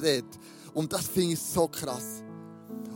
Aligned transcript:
geschrieben 0.00 0.22
dort. 0.30 0.74
Und 0.74 0.92
das 0.92 1.06
finde 1.06 1.34
ich 1.34 1.40
so 1.40 1.68
krass. 1.68 2.22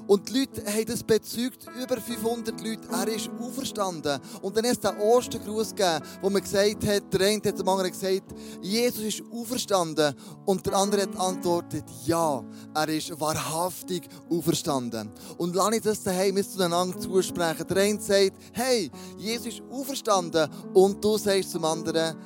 Und 0.08 0.26
die 0.30 0.38
Leute 0.40 0.64
haben 0.64 0.86
das 0.86 1.02
bezeugt, 1.02 1.66
über 1.78 2.00
500 2.00 2.58
Leute. 2.62 2.88
Er 2.90 3.08
ist 3.08 3.28
auferstanden. 3.38 4.18
Und 4.40 4.56
dann 4.56 4.64
hat 4.64 4.72
es 4.72 4.80
den 4.80 4.96
Ostergruß 4.96 5.74
gegeben, 5.74 6.02
wo 6.22 6.30
man 6.30 6.40
gesagt 6.40 6.86
hat, 6.86 7.12
der 7.12 7.28
eine 7.28 7.42
hat 7.44 7.58
dem 7.58 7.68
anderen 7.68 7.90
gesagt, 7.90 8.34
Jesus 8.62 9.04
ist 9.04 9.22
auferstanden. 9.30 10.14
Und 10.46 10.64
der 10.64 10.72
andere 10.76 11.02
hat 11.02 11.14
antwortet, 11.14 11.84
ja, 12.06 12.42
er 12.74 12.88
ist 12.88 13.20
wahrhaftig 13.20 14.08
auferstanden. 14.30 15.10
Und 15.36 15.54
lass 15.54 15.74
ich 15.74 15.82
das 15.82 16.02
daheim 16.02 16.42
zueinander 16.42 16.98
zusprechen. 16.98 17.66
Der 17.68 17.76
eine 17.76 18.00
sagt, 18.00 18.32
hey, 18.52 18.90
Jesus 19.18 19.46
ist 19.48 19.62
auferstanden. 19.70 20.48
Und 20.72 21.04
du 21.04 21.18
sagst 21.18 21.50
zum 21.50 21.66
anderen, 21.66 22.16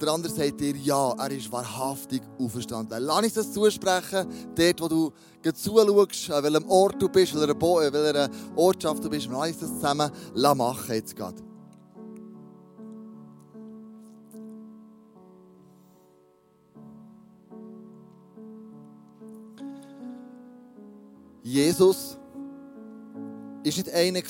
und 0.00 0.06
der 0.06 0.14
andere 0.14 0.32
sagt 0.32 0.60
dir, 0.60 0.74
ja, 0.76 1.12
er 1.12 1.30
ist 1.30 1.52
wahrhaftig 1.52 2.22
auferstanden. 2.38 3.02
Lass 3.02 3.22
uns 3.22 3.34
das 3.34 3.52
zusprechen, 3.52 4.26
dort, 4.54 4.80
wo 4.80 4.88
du 4.88 5.12
zuschaust, 5.52 6.30
an 6.30 6.42
welchem 6.42 6.70
Ort 6.70 7.02
du 7.02 7.08
bist, 7.10 7.38
welcher, 7.38 7.54
Bo 7.54 7.80
welcher 7.80 8.30
Ortschaft 8.56 9.04
du 9.04 9.10
bist. 9.10 9.28
Lass 9.30 9.48
uns 9.48 9.58
das 9.58 9.68
zusammen 9.74 10.10
machen 10.56 10.94
jetzt 10.94 11.14
gerade. 11.14 11.42
Jesus 21.42 22.16
war 22.16 23.64
nicht 23.64 23.90
einer, 23.90 24.22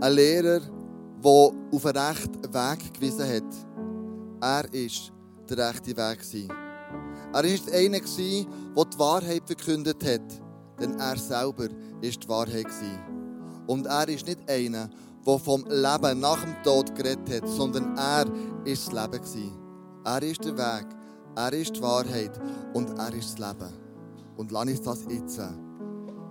ein 0.00 0.12
Lehrer, 0.12 0.60
der 0.60 1.52
auf 1.72 1.86
einen 1.86 1.96
rechten 1.96 2.54
Weg 2.54 2.94
gewiesen 2.94 3.28
hat. 3.28 3.67
Er 4.40 4.64
war 4.64 5.48
der 5.48 5.68
rechte 5.68 5.96
Weg. 5.96 6.48
Er 7.28 7.32
war 7.32 7.42
nicht 7.42 7.72
einer, 7.72 8.00
der 8.00 8.84
die 8.84 8.98
Wahrheit 8.98 9.42
verkündet 9.46 10.04
hat, 10.04 10.42
denn 10.80 10.98
er 10.98 11.16
selber 11.16 11.68
war 11.68 12.00
die 12.00 12.28
Wahrheit. 12.28 12.66
Und 13.66 13.86
er 13.86 14.08
ist 14.08 14.26
nicht 14.26 14.48
einer, 14.48 14.88
der 15.26 15.38
vom 15.38 15.64
Leben 15.64 16.20
nach 16.20 16.42
dem 16.42 16.62
Tod 16.62 16.94
geredet 16.94 17.30
hat, 17.30 17.48
sondern 17.48 17.96
er 17.96 18.26
war 18.26 18.34
das 18.64 18.92
Leben. 18.92 19.52
Er 20.04 20.22
ist 20.22 20.44
der 20.44 20.56
Weg, 20.56 20.86
er 21.34 21.52
ist 21.52 21.76
die 21.76 21.82
Wahrheit 21.82 22.40
und 22.74 22.96
er 22.98 23.12
ist 23.12 23.38
das 23.38 23.48
Leben. 23.48 23.72
Und 24.36 24.52
lass 24.52 24.68
uns 24.68 24.82
das 24.82 25.04
jetzt 25.10 25.40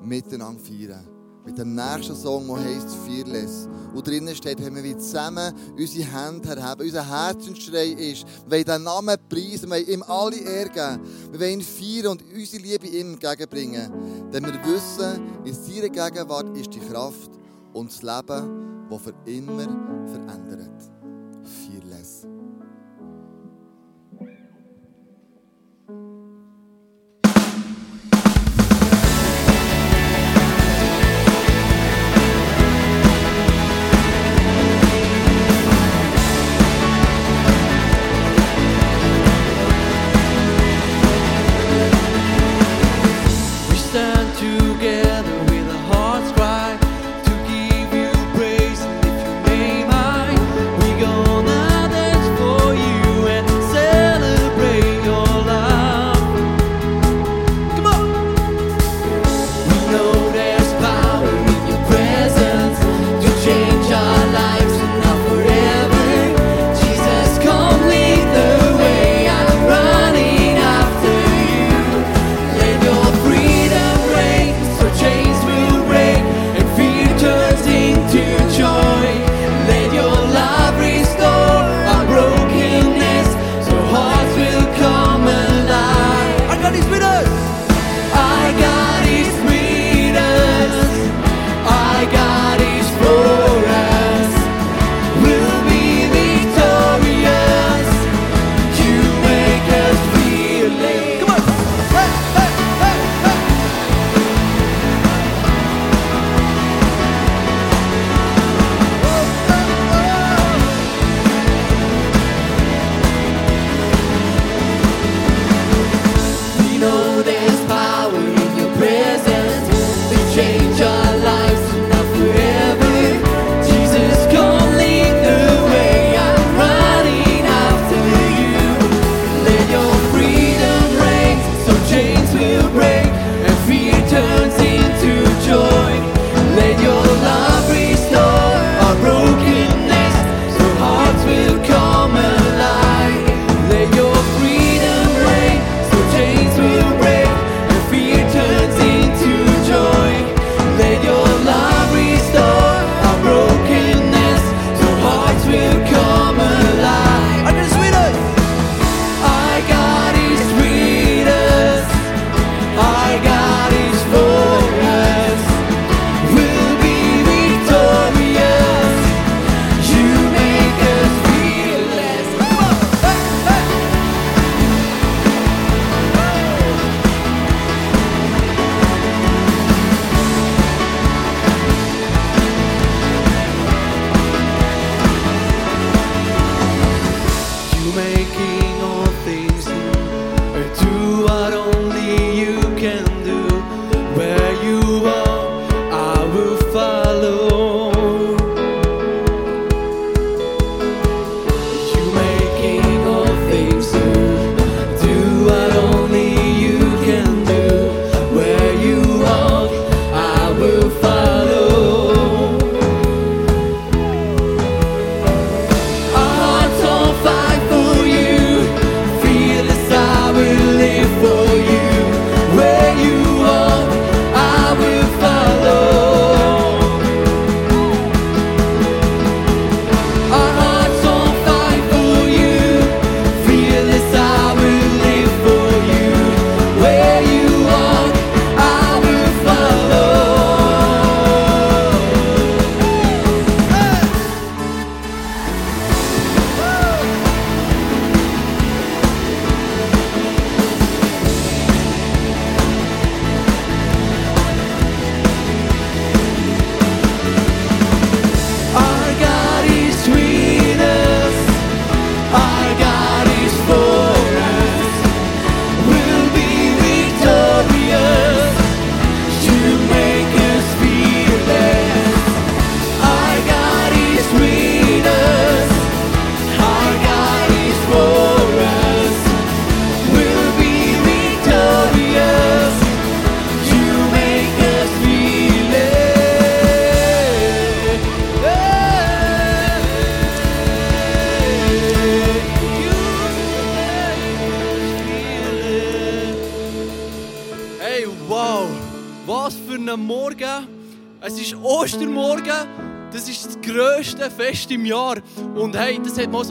miteinander 0.01 0.59
feiern 0.61 1.16
mit 1.47 1.57
dem 1.57 1.75
nächsten 1.75 2.13
Song, 2.13 2.45
der 2.45 2.57
heisst 2.57 2.89
Fearless. 3.05 3.69
Und 3.95 4.05
drinnen 4.05 4.35
steht, 4.35 4.63
wenn 4.63 4.83
wir 4.83 4.97
zusammen 4.97 5.53
unsere 5.77 6.05
Hände 6.11 6.49
erheben, 6.49 6.81
unser 6.81 7.07
Herzensschrei 7.07 7.87
ist, 7.87 8.25
wir 8.45 8.51
wollen 8.51 8.65
diesen 8.65 8.83
Namen 8.83 9.17
preisen, 9.29 9.69
wir 9.69 9.77
wollen 9.77 9.87
ihm 9.87 10.03
alle 10.03 10.35
Ehre 10.35 10.99
wir 11.31 11.39
wollen 11.39 11.59
ihn 11.59 11.61
feiern 11.61 12.11
und 12.11 12.23
unsere 12.35 12.61
Liebe 12.61 12.87
ihm 12.87 13.13
entgegenbringen. 13.13 13.91
Denn 14.33 14.45
wir 14.45 14.59
wissen, 14.65 15.21
in 15.45 15.53
seiner 15.53 15.87
Gegenwart 15.87 16.57
ist 16.57 16.73
die 16.73 16.81
Kraft 16.81 17.31
und 17.71 17.91
das 17.91 18.01
Leben, 18.01 18.87
das 18.89 19.01
für 19.01 19.13
immer 19.25 20.05
verändert. 20.05 20.46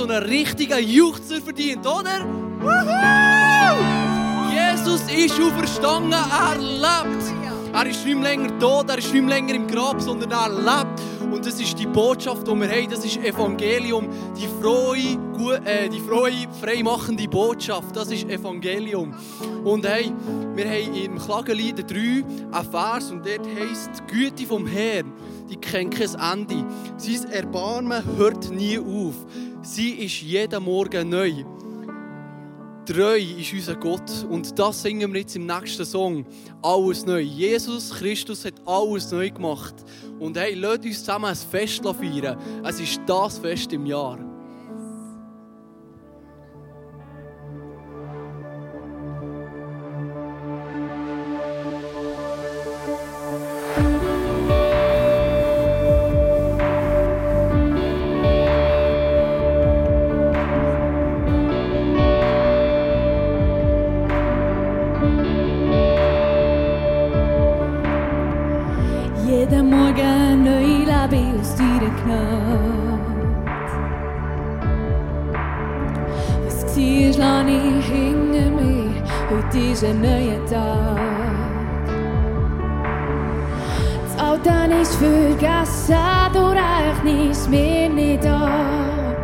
So 0.06 0.12
einen 0.12 0.25
richtigen 0.25 0.79
Juchzer 0.87 1.41
verdient, 1.41 1.87
oder? 1.87 2.25
Woohoo! 2.61 4.06
Jesus 4.50 5.03
ist 5.12 5.41
auferstanden, 5.41 6.12
er 6.12 6.58
lebt. 6.58 7.25
Er 7.73 7.87
ist 7.87 8.06
nicht 8.06 8.23
länger 8.23 8.58
tot, 8.58 8.88
er 8.88 8.99
ist 8.99 9.12
nicht 9.12 9.29
länger 9.29 9.55
im 9.55 9.67
Grab, 9.67 10.00
sondern 10.00 10.31
er 10.31 10.49
lebt. 10.49 11.00
Und 11.32 11.44
das 11.44 11.61
ist 11.61 11.79
die 11.79 11.87
Botschaft, 11.87 12.47
die 12.47 12.55
wir 12.55 12.69
haben, 12.69 12.91
das 12.91 13.05
ist 13.05 13.19
Evangelium, 13.19 14.08
die 14.37 14.47
frohe, 14.61 14.97
äh, 15.64 15.88
die 15.88 16.00
frohe, 16.00 16.31
freimachende 16.61 17.29
Botschaft, 17.29 17.94
das 17.94 18.11
ist 18.11 18.29
Evangelium. 18.29 19.12
Und 19.64 19.87
hey, 19.87 20.12
wir 20.55 20.64
haben 20.64 20.94
im 20.94 21.19
Klagelied 21.19 21.91
3 21.91 21.97
einen 21.97 22.70
Vers 22.70 23.11
und 23.11 23.26
dort 23.26 23.47
heisst, 23.47 23.91
die 24.08 24.14
Güte 24.14 24.47
vom 24.47 24.67
Herrn, 24.67 25.12
die 25.50 25.56
kennt 25.56 25.94
kein 25.97 26.14
Ende. 26.32 26.64
Sein 26.97 27.31
Erbarmen 27.31 28.03
hört 28.17 28.50
nie 28.50 28.79
auf. 28.79 29.14
Sie 29.67 29.91
ist 29.91 30.23
jeden 30.23 30.63
Morgen 30.63 31.09
neu. 31.09 31.45
Treu 32.87 33.17
ist 33.17 33.53
unser 33.53 33.75
Gott 33.75 34.25
und 34.31 34.57
das 34.57 34.83
singen 34.83 35.13
wir 35.13 35.23
jetzt 35.23 35.35
im 35.35 35.45
nächsten 35.45 35.85
Song. 35.85 36.25
Alles 36.63 37.05
neu. 37.05 37.19
Jesus 37.19 37.91
Christus 37.91 38.45
hat 38.45 38.63
alles 38.65 39.11
neu 39.11 39.29
gemacht. 39.29 39.75
Und 40.21 40.37
hey, 40.37 40.55
lasst 40.55 40.85
uns 40.85 41.01
zusammen 41.01 41.25
ein 41.25 41.35
Fest 41.35 41.83
feiern. 41.83 42.39
Es 42.65 42.79
ist 42.79 43.01
das 43.07 43.41
Fest 43.41 43.73
im 43.73 43.87
Jahr. 43.87 44.36
Das 84.17 84.25
Alte 84.25 84.75
ist 84.81 84.95
vergessen, 84.95 85.95
du 86.33 86.47
rechnest 86.47 87.51
mir 87.51 87.89
nicht 87.91 88.25
an. 88.25 89.15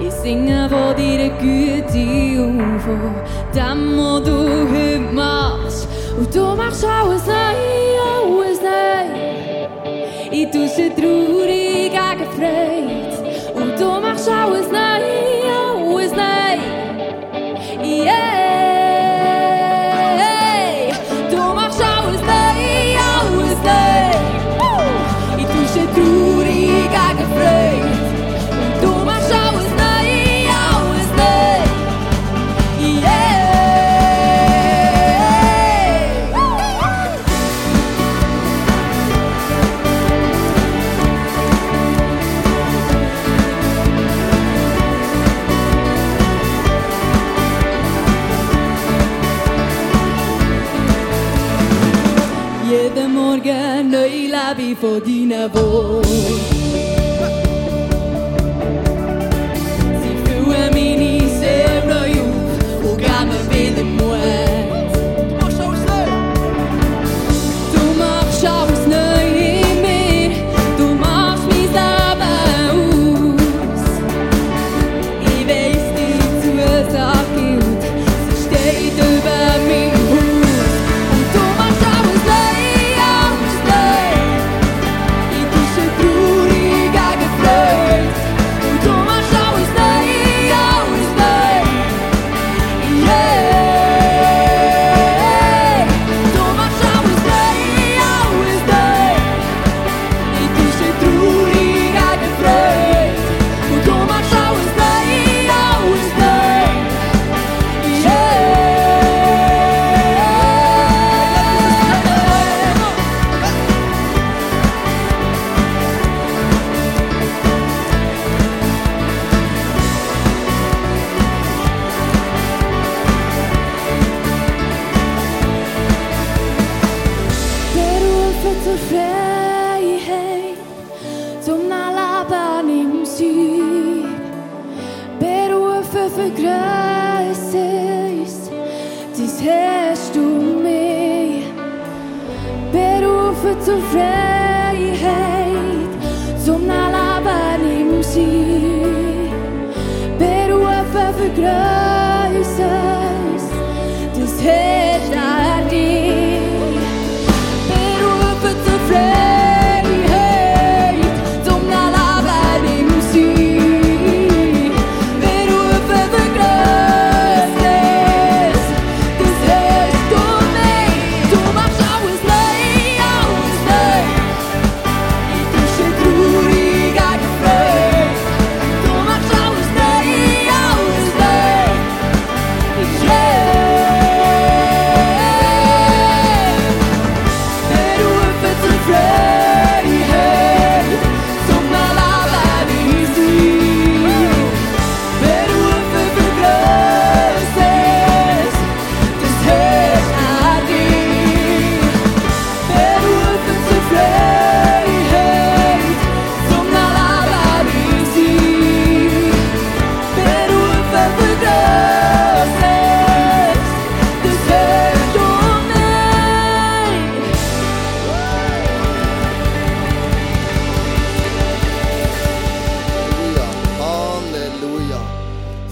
Ich 0.00 0.12
singe 0.12 0.68
von 0.68 0.96
deiner 0.96 1.28
Güte 1.38 2.42
und 2.42 2.80
von 2.80 3.14
dem, 3.54 3.96
was 3.96 4.22
du 4.24 4.36
heute 4.72 5.12
machst. 5.12 5.88
Und 6.18 6.34
du 6.34 6.56
machst 6.56 6.84
alles 6.84 7.24
neu, 7.26 7.34
alles 8.02 8.60
neu. 8.60 9.06
Ich 10.32 10.46
tausche 10.50 10.92
traurig 10.92 11.92
gegen 11.92 12.28
Freude. 12.34 13.16
Und 13.54 13.80
du 13.80 14.00
machst 14.00 14.28
alles 14.28 14.68
neu, 14.72 14.85
podinavo 54.86 56.05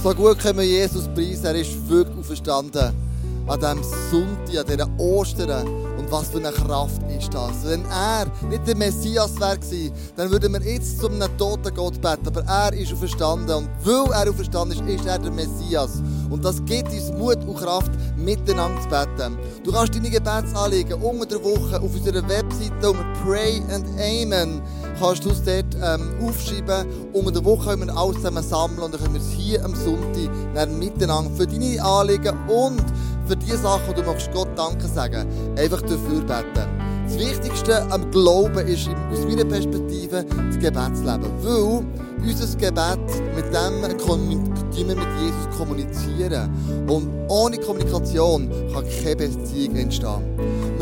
So 0.05 0.13
gut 0.13 0.39
können 0.39 0.59
wir 0.59 0.67
Jesus 0.67 1.09
preisen. 1.15 1.47
Er 1.47 1.55
ist 1.55 1.89
wirklich 1.89 2.19
auferstanden. 2.19 2.93
An 3.47 3.59
diesem 3.59 3.83
Sonntag, 4.11 4.59
an 4.59 4.67
dieser 4.67 4.99
Ostern. 4.99 5.67
Und 5.97 6.13
was 6.13 6.29
für 6.29 6.37
eine 6.37 6.53
Kraft 6.53 7.01
ist 7.19 7.33
das? 7.33 7.65
Wenn 7.65 7.87
er 7.87 8.27
nicht 8.51 8.69
der 8.69 8.77
Messias 8.77 9.41
wäre 9.41 9.59
dann 10.15 10.31
würden 10.31 10.53
wir 10.53 10.61
jetzt 10.61 11.01
zum 11.01 11.15
einem 11.15 11.39
toten 11.39 11.75
Gott 11.75 12.03
beten. 12.03 12.27
Aber 12.27 12.45
er 12.45 12.75
ist 12.75 12.93
auferstanden. 12.93 13.57
Und 13.57 13.71
weil 13.83 14.13
er 14.13 14.29
auferstanden 14.29 14.79
ist, 14.79 15.01
ist 15.01 15.07
er 15.07 15.19
der 15.19 15.31
Messias. 15.31 16.03
Und 16.29 16.45
das 16.45 16.63
gibt 16.67 16.93
uns 16.93 17.11
Mut 17.13 17.43
und 17.47 17.57
Kraft, 17.57 17.93
miteinander 18.19 18.83
zu 18.83 18.89
beten. 18.91 19.39
Du 19.65 19.73
kannst 19.73 19.95
deine 19.95 20.11
Gebetsanliegen 20.11 21.01
unter 21.01 21.25
der 21.25 21.43
Woche 21.43 21.81
auf 21.81 21.95
unserer 21.95 22.29
Webseite 22.29 22.91
unter 22.91 23.07
Pray 23.25 23.63
and 23.71 23.87
Amen 23.99 24.61
kannst 24.99 25.25
du 25.25 25.31
es 25.31 25.43
dort 25.43 25.77
ähm, 25.83 26.15
aufschreiben. 26.27 26.87
Unter 27.13 27.33
der 27.33 27.45
Woche 27.45 27.71
können 27.71 27.87
wir 27.87 27.97
alles 27.97 28.17
zusammen 28.17 28.43
sammeln 28.43 28.81
und 28.81 28.95
dann 28.95 29.01
können 29.01 29.15
wir 29.15 29.21
es 29.21 29.31
hier 29.31 29.65
am 29.65 29.75
Sonntag 29.75 30.31
dann 30.55 30.79
miteinander 30.79 31.31
für 31.37 31.47
deine 31.47 31.83
Anliegen 31.83 32.37
und 32.49 32.83
für 33.27 33.37
die 33.37 33.53
Sachen, 33.53 33.95
die 33.97 34.03
du 34.03 34.33
Gott 34.33 34.49
Danke 34.57 34.87
sagen, 34.87 35.27
einfach 35.57 35.81
dafür 35.83 36.21
beten. 36.21 36.85
Das 37.07 37.19
Wichtigste 37.19 37.83
am 37.91 38.11
Glauben 38.11 38.67
ist 38.67 38.89
aus 39.13 39.25
meiner 39.27 39.45
Perspektive 39.45 40.25
das 40.25 40.59
Gebetsleben. 40.59 41.31
Weil 41.43 41.85
unser 42.27 42.57
Gebet, 42.57 42.99
mit 43.37 43.45
dem 43.53 43.83
wir 44.89 44.97
mit 44.97 45.07
Jesus 45.21 45.59
kommunizieren. 45.59 46.51
Und 46.89 47.09
ohne 47.29 47.59
Kommunikation 47.59 48.51
kann 48.73 48.85
keine 49.03 49.17
Beziehung 49.17 49.77
entstehen. 49.77 50.23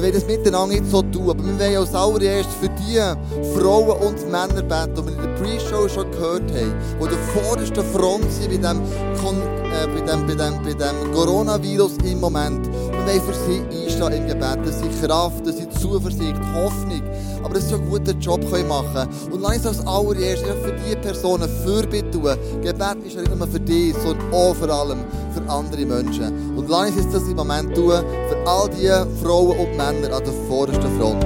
Wir 0.02 0.08
wollen 0.08 0.20
das 0.20 0.26
miteinander 0.26 0.74
nicht 0.74 0.90
so 0.90 1.00
tun, 1.00 1.30
aber 1.30 1.44
wir 1.44 1.60
wollen 1.60 1.76
als 1.76 1.94
allererstes 1.94 2.54
für 2.60 2.68
die 2.70 3.56
Frauen 3.56 4.02
und 4.02 4.32
Männer 4.32 4.60
beten, 4.60 4.96
die 4.96 5.06
wir 5.06 5.12
in 5.12 5.22
der 5.22 5.40
Pre-Show 5.40 5.88
schon 5.88 6.10
gehört 6.10 6.42
haben, 6.50 6.74
die 7.00 7.08
der 7.08 7.18
vordersten 7.40 7.84
Front 7.84 8.32
sind 8.32 8.50
bei 8.50 8.56
dem, 8.56 8.80
äh, 8.80 9.86
bei 9.86 10.00
dem, 10.00 10.26
bei 10.26 10.34
dem, 10.34 10.60
bei 10.64 10.74
dem 10.74 11.12
Coronavirus 11.12 11.98
im 12.02 12.18
Moment. 12.18 12.66
Wir 12.66 13.06
wollen 13.06 13.20
für 13.20 13.34
sie 13.46 13.84
einstehen 13.84 14.12
im 14.12 14.26
Gebet, 14.26 14.66
dass 14.66 14.80
sie 14.80 15.06
Kraft, 15.06 15.46
dass 15.46 15.58
sie 15.58 15.70
Zuversicht, 15.70 16.34
Hoffnung, 16.52 17.02
aber 17.44 17.54
dass 17.54 17.68
sie 17.68 17.76
einen 17.76 17.88
guten 17.88 18.18
Job 18.18 18.40
machen 18.68 18.94
können. 18.94 19.10
Und 19.30 19.40
lass 19.40 19.58
uns 19.58 19.66
als 19.66 19.86
allererstes 19.86 20.48
für 20.64 20.72
diese 20.84 20.96
Personen 20.96 21.48
Fürbitte 21.64 22.10
tun. 22.10 22.36
Gebet 22.60 23.06
ist 23.06 23.16
nicht 23.16 23.36
nur 23.36 23.46
für 23.46 23.60
dich, 23.60 23.94
sondern 24.02 24.32
auch 24.32 24.56
vor 24.56 24.68
allem 24.68 25.04
für 25.32 25.48
andere 25.48 25.86
Menschen. 25.86 26.56
Und 26.56 26.68
lass 26.68 26.90
uns 26.90 27.12
das 27.12 27.22
im 27.22 27.36
Moment 27.36 27.72
tun 27.76 28.02
all 28.44 28.68
die 28.68 28.90
Frauen 29.22 29.56
und 29.58 29.76
Männer 29.76 30.16
an 30.16 30.24
der 30.24 30.34
vordersten 30.48 30.90
Front. 30.98 31.24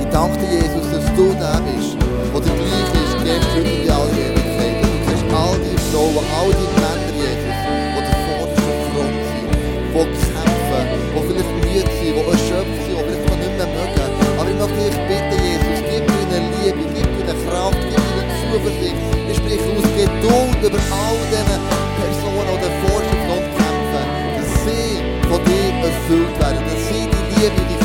Ich 0.00 0.08
danke 0.10 0.38
dir, 0.38 0.58
Jesus, 0.58 0.90
dass 0.90 1.06
du 1.14 1.30
da 1.38 1.60
bist, 1.62 1.96
wo 2.32 2.40
der 2.40 2.54
gleich 2.54 2.90
ist, 2.98 3.14
und 3.14 3.26
in 3.26 3.90
alle 3.90 4.10
Ewigkeit. 4.10 4.82
Du 4.82 4.90
kennst 5.06 5.26
all 5.30 5.54
die 5.62 5.78
Frauen, 5.90 6.24
all 6.34 6.50
die 6.50 6.70
Männer, 6.82 7.10
Jesus, 7.14 7.58
die 7.62 8.02
der 8.02 8.16
vordersten 8.26 8.78
Front 8.90 9.14
sind, 9.30 9.50
die 9.54 10.10
kämpfen, 10.34 10.84
die 11.14 11.22
vielleicht 11.30 11.54
müde 11.62 11.86
sind, 11.86 12.14
die 12.14 12.26
erschöpft 12.26 12.80
sind, 12.84 12.98
die 12.98 13.14
vielleicht 13.22 13.38
nicht 13.38 13.54
mehr 13.54 13.70
mögen. 13.70 14.10
Aber 14.34 14.50
ich 14.50 14.58
möchte 14.58 14.80
dich 14.82 14.98
bitten, 15.06 15.38
Jesus, 15.46 15.78
gib 15.86 16.04
eine 16.10 16.38
Liebe, 16.58 16.82
gib 16.90 17.06
eine 17.06 17.34
Kraft, 17.46 17.78
gib 17.86 18.02
eine 18.02 18.24
Zuversicht. 18.42 18.98
Ich 19.30 19.38
spreche 19.38 19.66
aus 19.70 19.86
Geduld 19.94 20.58
über 20.58 20.82
all 20.90 21.18
diese 21.30 21.54
Personen, 22.02 22.50
die 22.50 22.66
der 22.66 22.72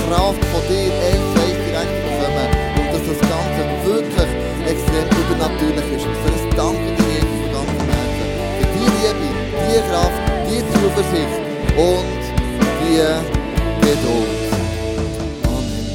Kraft 0.09 0.43
von 0.45 0.61
dir 0.67 0.89
eins 1.05 1.29
direkt 1.37 1.93
bekommen 2.01 2.49
und 2.81 2.89
dass 2.93 3.05
das 3.05 3.21
Ganze 3.29 3.61
wirklich 3.85 4.31
extrem 4.65 5.05
übernatürlich 5.21 5.87
ist. 5.95 6.05
Und 6.07 6.17
für 6.25 6.31
das 6.33 6.43
danke 6.55 6.89
dir 6.97 7.09
Jesus 7.13 7.37
von 7.43 7.51
ganzem 7.53 7.85
Herzen. 7.93 8.25
Für 8.57 8.67
die 8.73 8.89
Liebe, 8.89 9.29
die 9.69 9.81
Kraft, 9.85 10.21
die 10.49 10.61
Zuversicht 10.73 11.37
und 11.77 12.21
die 12.81 13.05
Geduld. 13.85 14.39
Amen. 15.45 15.85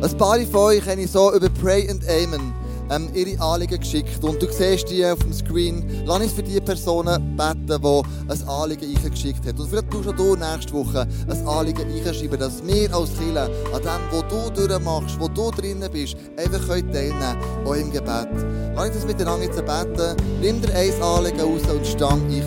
Ein 0.00 0.16
paar 0.16 0.38
von 0.38 0.60
euch 0.60 0.86
habe 0.88 1.00
ich 1.00 1.10
so 1.10 1.34
über 1.34 1.48
Pray 1.48 1.90
and 1.90 2.04
Amen 2.08 2.57
ähm, 2.90 3.08
ihre 3.14 3.40
Anliegen 3.40 3.78
geschickt. 3.78 4.22
Und 4.22 4.42
du 4.42 4.46
siehst 4.50 4.90
die 4.90 5.04
auf 5.04 5.18
dem 5.18 5.32
Screen. 5.32 6.02
Lass 6.06 6.20
uns 6.20 6.32
für 6.32 6.42
die 6.42 6.60
Personen 6.60 7.36
beten, 7.36 7.82
die 7.82 8.32
ein 8.32 8.48
Anliegen 8.48 8.96
eingeschickt 8.96 9.46
hat. 9.46 9.58
Und 9.58 9.68
vielleicht 9.68 9.90
tust 9.90 10.08
du 10.16 10.36
nächste 10.36 10.72
Woche 10.72 11.06
ein 11.28 11.46
Anliegen 11.46 11.86
einschreiben, 11.90 12.38
dass 12.38 12.64
wir 12.64 12.94
als 12.94 13.10
Kirche 13.18 13.50
an 13.72 13.82
dem, 13.82 14.00
was 14.10 14.24
du 14.28 14.66
durchmachst, 14.66 15.20
wo 15.20 15.28
du 15.28 15.50
drinnen 15.50 15.90
bist, 15.90 16.16
einfach 16.36 16.66
teilnehmen 16.66 16.92
können, 16.92 17.66
auch 17.66 17.74
im 17.74 17.90
Gebet. 17.92 18.28
Lass 18.74 18.86
uns 18.86 18.96
das 18.96 19.06
miteinander 19.06 19.44
jetzt 19.44 19.56
beten. 19.56 20.16
Nimm 20.40 20.60
dir 20.60 20.74
ein 20.74 21.02
Anliegen 21.02 21.40
raus 21.40 21.62
und 21.70 21.86
stand 21.86 22.30
ein 22.30 22.42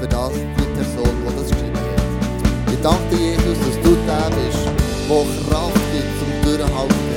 für 0.00 0.08
das, 0.08 0.32
die 0.32 0.62
Person, 0.76 1.16
die 1.26 1.36
das 1.36 1.50
geschrieben 1.50 1.76
hat. 1.76 2.72
Ich 2.72 2.80
danke 2.82 3.16
dir, 3.16 3.30
Jesus, 3.30 3.58
dass 3.64 3.82
du 3.82 3.96
der 4.06 4.30
bist, 4.36 4.64
der 5.08 5.24
Kraft 5.48 5.74
gibt 5.92 6.10
zum 6.18 6.30
Durchhalten. 6.44 7.16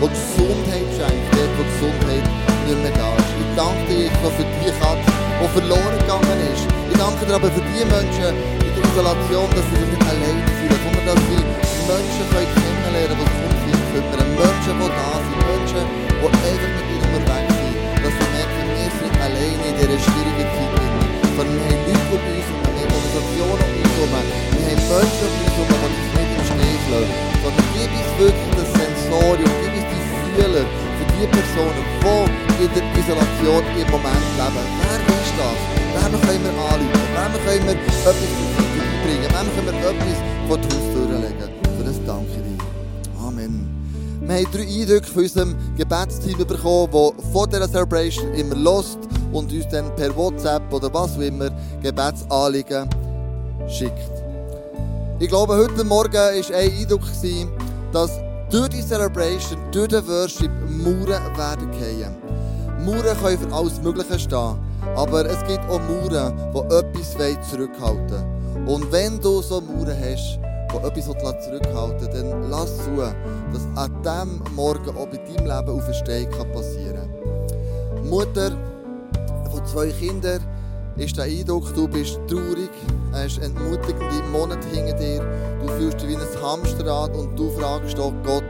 Der 0.00 0.08
Gesundheit 0.08 0.88
schenkt, 0.96 1.39
wo 1.60 1.64
Gesundheit 1.68 2.24
nicht 2.64 2.80
mehr 2.80 2.94
da 2.96 3.12
ist. 3.20 3.32
Ich 3.36 3.50
danke 3.52 3.82
dir 3.84 4.08
Jesus, 4.08 4.32
für 4.36 4.48
die 4.48 4.72
Katze, 4.80 5.04
die 5.04 5.48
verloren 5.52 5.96
gegangen 6.00 6.40
ist. 6.48 6.64
Ich 6.88 6.96
danke 6.96 7.22
dir 7.28 7.36
aber 7.36 7.50
für 7.52 7.60
die 7.60 7.84
Menschen 7.84 8.32
in 8.64 8.72
der 8.72 8.84
Isolation, 8.88 9.48
dass 9.52 9.66
sie 9.68 9.76
sich 9.76 9.90
nicht 9.92 10.08
alleine 10.08 10.40
fühlen, 10.56 10.80
sondern 10.80 11.04
dass 11.04 11.20
sie 11.28 11.40
Menschen 11.84 12.24
kennenlernen 12.32 13.16
können, 13.20 13.52
die 13.52 13.60
sich 13.60 13.76
um 13.76 13.84
sie 13.92 14.00
kümmern. 14.08 14.30
Menschen, 14.40 14.74
die 14.80 14.88
da 14.88 15.10
sind, 15.20 15.42
Menschen, 15.52 15.84
die 15.84 16.28
einfach 16.32 16.72
mit 16.80 16.86
ihnen 16.88 17.10
unterwegs 17.12 17.56
sind. 17.60 17.76
Dass 18.00 18.14
sie 18.16 18.28
merken, 18.32 18.64
wir 18.72 18.90
sind 18.96 19.14
alleine 19.20 19.64
in 19.68 19.76
dieser 19.76 20.00
schwierigen 20.00 20.48
Zeit. 20.56 20.72
wir 20.72 21.44
haben 21.44 21.52
Leute 21.60 21.92
um 22.08 22.24
uns 22.24 22.48
herum, 22.48 22.72
wir 22.72 22.80
haben 22.80 22.92
Organisationen 22.96 23.64
um 23.68 23.74
uns 23.80 23.94
herum, 24.00 24.12
wir 24.16 24.64
haben 24.64 24.84
Menschen 24.88 25.28
um 25.28 25.36
uns 25.44 25.56
herum, 25.60 25.68
die 25.68 26.00
uns 26.00 26.12
nicht 26.16 26.32
im 26.40 26.44
Stich 26.48 26.84
lassen. 26.88 27.12
Sondern 27.42 27.66
gib 27.74 27.90
uns 28.00 28.10
wirklich 28.16 28.52
das 28.56 28.70
Sensorium, 28.80 29.52
gib 29.60 29.72
uns 29.76 29.88
die 29.92 30.02
Fühler 30.40 30.66
die 31.20 31.26
Personen, 31.26 31.84
die 32.00 32.64
in 32.64 32.70
der 32.72 32.84
Isolation 32.96 33.62
im 33.76 33.90
Moment 33.90 34.28
leben. 34.40 34.64
Wer 34.80 35.00
ist 35.20 35.36
das? 35.36 35.58
Wem 35.92 36.12
können 36.20 36.44
wir 36.44 36.54
anrufen? 36.64 37.04
Wem 37.12 37.32
können 37.44 37.66
wir 37.66 37.76
etwas 37.76 38.14
bringen? 39.04 39.28
Wem 39.28 39.48
können 39.54 39.76
wir 39.82 39.90
etwas 39.90 40.18
vor 40.48 40.56
die 40.56 40.64
Haustür 40.64 41.18
legen? 41.18 41.50
Für 41.76 41.84
das 41.84 41.98
danke 42.06 42.32
ich 42.32 42.56
dir. 42.56 43.22
Amen. 43.22 43.68
Wir 44.22 44.36
haben 44.36 44.46
drei 44.50 44.62
Eindrücke 44.62 45.06
von 45.12 45.22
unserem 45.22 45.56
Gebetsteam 45.76 46.38
bekommen, 46.38 46.88
das 46.90 47.32
vor 47.32 47.46
dieser 47.46 47.70
Celebration 47.70 48.32
immer 48.32 48.54
lost 48.54 48.98
und 49.32 49.52
uns 49.52 49.68
dann 49.68 49.94
per 49.96 50.16
WhatsApp 50.16 50.72
oder 50.72 50.92
was 50.94 51.16
auch 51.16 51.20
immer 51.20 51.50
Gebetsanliegen 51.82 52.88
schickt. 53.68 54.10
Ich 55.18 55.28
glaube, 55.28 55.54
heute 55.54 55.84
Morgen 55.84 56.14
war 56.14 56.30
ein 56.30 56.54
Eindruck, 56.54 57.02
dass 57.92 58.10
durch 58.50 58.68
die 58.68 58.82
Celebration, 58.82 59.58
durch 59.70 59.88
den 59.88 60.06
Worship 60.06 60.50
Mauern 60.68 61.36
werden 61.36 61.72
fallen. 61.72 62.16
Mauern 62.84 63.16
können 63.22 63.38
für 63.38 63.54
alles 63.54 63.80
Mögliche 63.80 64.18
stehen, 64.18 64.58
aber 64.96 65.24
es 65.24 65.38
gibt 65.46 65.64
auch 65.68 65.80
Mauern, 65.80 66.34
die 66.52 66.74
etwas 66.74 67.48
zurückhalten 67.48 68.10
wollen. 68.10 68.66
Und 68.66 68.92
wenn 68.92 69.20
du 69.20 69.40
so 69.40 69.60
Mauern 69.60 69.96
hast, 69.96 70.40
die 70.72 70.76
etwas 70.76 71.04
zurückhalten 71.44 71.74
wollen, 71.74 72.12
dann 72.12 72.50
lass 72.50 72.76
zu, 72.78 72.96
dass 72.96 73.66
an 73.76 74.02
diesem 74.02 74.54
Morgen 74.56 74.96
auch 74.96 75.06
bei 75.06 75.18
deinem 75.18 75.46
Leben 75.46 75.78
auf 75.78 75.94
Steg 75.94 76.30
passieren 76.52 77.08
kann. 77.08 78.08
Mutter 78.08 78.50
von 79.50 79.64
zwei 79.64 79.90
Kindern 79.90 80.40
ist 80.96 81.16
der 81.16 81.24
Eindruck, 81.24 81.72
du 81.74 81.86
bist 81.86 82.18
traurig, 82.28 82.70
hast 83.12 83.38
entmutigende 83.38 84.22
Monate 84.32 84.66
hinter 84.68 84.94
dir, 84.94 85.20
du 85.60 85.68
fühlst 85.68 86.00
dich 86.00 86.08
wie 86.08 86.16
ein 86.16 86.42
Hamsterrad 86.42 87.14
und 87.16 87.38
du 87.38 87.50
fragst 87.50 87.98
doch 87.98 88.12
Gott, 88.24 88.44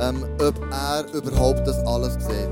ähm, 0.00 0.24
ob 0.40 0.54
er 0.70 1.04
überhaupt 1.12 1.66
das 1.66 1.78
alles 1.86 2.14
sieht. 2.14 2.48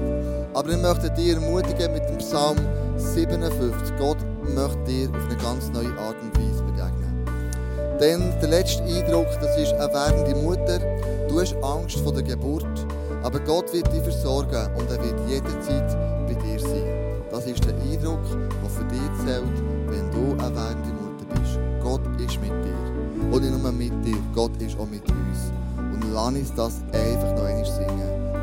Aber 0.54 0.70
ich 0.70 0.78
möchte 0.78 1.10
dir 1.10 1.34
ermutigen 1.34 1.92
mit 1.92 2.08
dem 2.08 2.18
Psalm 2.18 2.56
57. 2.96 3.96
Gott 3.98 4.18
möchte 4.42 4.78
dir 4.84 5.10
auf 5.10 5.24
eine 5.28 5.36
ganz 5.42 5.68
neue 5.70 5.92
Art 5.98 6.16
und 6.22 6.34
Weise 6.36 6.62
begegnen. 6.62 7.24
Denn 8.00 8.32
der 8.40 8.48
letzte 8.48 8.82
Eindruck, 8.82 9.26
das 9.40 9.56
ist 9.58 9.72
eine 9.74 9.92
werdende 9.92 10.34
Mutter. 10.40 10.78
Du 11.28 11.40
hast 11.40 11.56
Angst 11.62 11.98
vor 12.00 12.12
der 12.12 12.22
Geburt, 12.22 12.66
aber 13.22 13.38
Gott 13.40 13.72
wird 13.72 13.92
dich 13.92 14.02
versorgen 14.02 14.68
und 14.76 14.90
er 14.90 15.02
wird 15.02 15.28
jederzeit 15.28 15.88
bei 16.26 16.34
dir 16.34 16.60
sein. 16.60 17.22
Das 17.30 17.46
ist 17.46 17.64
der 17.64 17.74
Eindruck, 17.74 18.24
der 18.30 18.70
für 18.70 18.84
dich 18.84 19.24
zählt, 19.24 19.62
wenn 19.88 20.10
du 20.10 20.42
eine 20.42 20.54
werdende. 20.54 20.95
Gott 21.96 22.20
ist 22.20 22.38
mit 22.42 22.50
dir. 22.50 23.32
Und 23.32 23.42
nicht 23.42 23.62
nur 23.62 23.72
mit 23.72 24.04
dir, 24.04 24.18
Gott 24.34 24.50
ist 24.60 24.78
auch 24.78 24.86
mit 24.86 25.02
uns. 25.08 25.50
Und 25.78 26.12
lass 26.12 26.28
uns 26.28 26.54
das 26.54 26.82
einfach 26.92 27.32
noch 27.32 27.44
einmal 27.44 27.64
singen. 27.64 28.35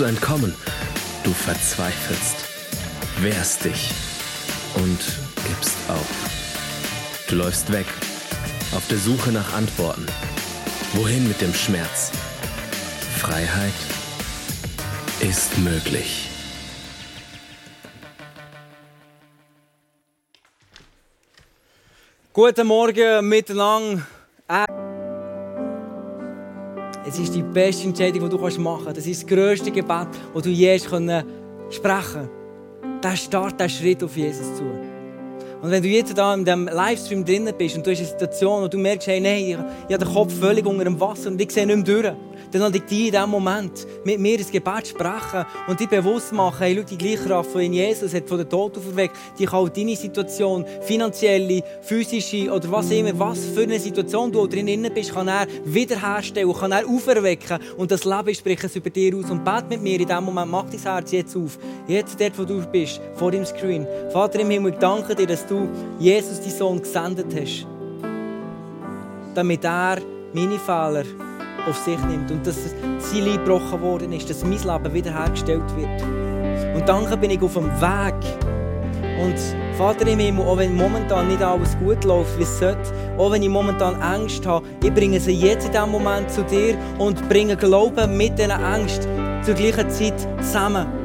Zu 0.00 0.06
entkommen. 0.06 0.54
Du 1.24 1.30
verzweifelst, 1.30 2.36
wehrst 3.20 3.66
dich 3.66 3.90
und 4.76 4.98
gibst 5.46 5.76
auf. 5.88 7.26
Du 7.28 7.34
läufst 7.34 7.70
weg, 7.70 7.84
auf 8.74 8.88
der 8.88 8.96
Suche 8.96 9.30
nach 9.30 9.52
Antworten. 9.52 10.06
Wohin 10.94 11.28
mit 11.28 11.42
dem 11.42 11.52
Schmerz? 11.52 12.12
Freiheit 13.18 13.74
ist 15.20 15.58
möglich. 15.58 16.30
Guten 22.32 22.66
Morgen 22.66 23.28
miteinander. 23.28 24.06
Es 27.10 27.18
ist 27.18 27.34
die 27.34 27.42
beste 27.42 27.88
Entscheidung, 27.88 28.30
die 28.30 28.36
du 28.36 28.60
machen 28.60 28.84
kannst. 28.84 28.98
Das 28.98 29.04
ist 29.04 29.24
das 29.24 29.28
grösste 29.28 29.72
Gebet, 29.72 30.06
das 30.32 30.42
du 30.44 30.48
je 30.48 30.72
hast 30.72 30.88
können 30.88 31.24
sprechen 31.68 32.30
Der 33.02 33.16
Start, 33.16 33.58
der 33.58 33.68
Schritt 33.68 34.04
auf 34.04 34.16
Jesus 34.16 34.54
zu. 34.54 34.62
Und 35.60 35.72
wenn 35.72 35.82
du 35.82 35.88
jetzt 35.88 36.16
da 36.16 36.32
in 36.34 36.44
diesem 36.44 36.68
Livestream 36.68 37.24
drinnen 37.24 37.52
bist 37.58 37.76
und 37.76 37.84
du 37.84 37.90
hast 37.90 37.98
eine 37.98 38.06
Situation, 38.06 38.62
wo 38.62 38.68
du 38.68 38.78
merkst, 38.78 39.08
hey, 39.08 39.20
nein, 39.20 39.42
ich, 39.42 39.48
ich 39.48 39.56
habe 39.56 40.04
den 40.04 40.14
Kopf 40.14 40.32
völlig 40.38 40.64
unter 40.64 40.84
dem 40.84 41.00
Wasser 41.00 41.30
und 41.30 41.40
ich 41.40 41.50
sehe 41.50 41.66
nicht 41.66 41.84
mehr 41.84 42.02
durch, 42.02 42.14
dann 42.50 42.62
lade 42.62 42.78
ich 42.78 42.84
dich 42.84 43.06
in 43.06 43.12
diesem 43.12 43.30
Moment 43.30 43.86
mit 44.04 44.18
mir 44.18 44.38
ins 44.38 44.50
Gebet 44.50 44.88
sprechen 44.88 45.46
und 45.68 45.78
dich 45.78 45.88
bewusst 45.88 46.32
machen, 46.32 46.58
hey, 46.60 46.76
schau, 46.76 46.82
die 46.82 46.98
gleiche 46.98 47.24
Kraft, 47.24 47.50
die 47.54 47.66
in 47.66 47.72
Jesus 47.72 48.14
hat, 48.14 48.28
von 48.28 48.38
den 48.38 48.48
Toten 48.48 48.78
auferweckt, 48.78 49.16
die 49.38 49.44
kann 49.44 49.60
auch 49.60 49.68
deine 49.68 49.96
Situation, 49.96 50.64
finanzielle, 50.82 51.62
physische 51.82 52.50
oder 52.50 52.70
was 52.70 52.90
immer, 52.90 53.18
was 53.18 53.44
für 53.46 53.62
eine 53.62 53.78
Situation 53.78 54.32
du 54.32 54.46
drin 54.46 54.90
bist, 54.94 55.12
kann 55.12 55.28
er 55.28 55.46
wiederherstellen, 55.64 56.52
kann 56.52 56.72
er 56.72 56.86
auferwecken 56.86 57.58
und 57.76 57.90
das 57.90 58.04
Leben 58.04 58.34
spricht 58.34 58.64
es 58.64 58.76
über 58.76 58.90
dir 58.90 59.16
aus 59.16 59.30
und 59.30 59.44
bet 59.44 59.68
mit 59.68 59.82
mir 59.82 60.00
in 60.00 60.06
diesem 60.06 60.24
Moment, 60.24 60.50
mach 60.50 60.68
dein 60.70 60.80
Herz 60.80 61.12
jetzt 61.12 61.36
auf, 61.36 61.58
jetzt 61.86 62.20
dort, 62.20 62.38
wo 62.38 62.44
du 62.44 62.60
bist, 62.66 63.00
vor 63.14 63.30
dem 63.30 63.44
Screen. 63.44 63.86
Vater 64.12 64.40
im 64.40 64.50
Himmel, 64.50 64.72
ich 64.72 64.78
danke 64.78 65.14
dir, 65.14 65.26
dass 65.26 65.46
du 65.46 65.68
Jesus, 65.98 66.40
deinen 66.40 66.50
Sohn, 66.50 66.80
gesendet 66.80 67.34
hast, 67.34 67.66
damit 69.34 69.64
er 69.64 69.98
meine 70.32 70.58
Fehler 70.58 71.04
auf 71.68 71.76
sich 71.76 71.98
nimmt 72.06 72.30
und 72.30 72.46
dass 72.46 72.56
sein 72.98 73.24
Leib 73.24 73.44
gebrochen 73.44 73.80
worden 73.80 74.12
ist, 74.12 74.28
dass 74.28 74.42
mein 74.42 74.52
Leben 74.52 74.94
wiederhergestellt 74.94 75.76
wird. 75.76 76.02
Und 76.74 76.88
danke 76.88 77.16
bin 77.16 77.30
ich 77.30 77.42
auf 77.42 77.54
dem 77.54 77.70
Weg. 77.80 78.14
Und 79.22 79.36
Vater 79.76 80.06
im 80.06 80.18
Himmel, 80.18 80.46
auch 80.46 80.56
wenn 80.56 80.74
momentan 80.74 81.28
nicht 81.28 81.42
alles 81.42 81.76
gut 81.78 82.04
läuft, 82.04 82.38
wie 82.38 82.42
es 82.42 82.58
sollte, 82.58 82.92
auch 83.18 83.32
wenn 83.32 83.42
ich 83.42 83.48
momentan 83.50 84.00
Angst 84.00 84.46
habe, 84.46 84.66
ich 84.82 84.92
bringe 84.92 85.20
sie 85.20 85.32
jetzt 85.32 85.66
in 85.66 85.72
diesem 85.72 85.90
Moment 85.90 86.30
zu 86.30 86.42
dir 86.44 86.76
und 86.98 87.28
bringe 87.28 87.56
Glauben 87.56 88.16
mit 88.16 88.38
diesen 88.38 88.50
Ängsten 88.50 89.42
zur 89.42 89.54
gleichen 89.54 89.90
Zeit 89.90 90.20
zusammen. 90.40 90.99